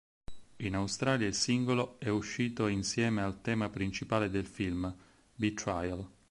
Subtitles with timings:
[0.55, 4.91] In Australia, il singolo è uscito insieme al tema principale del film,
[5.35, 6.03] "Betrayal".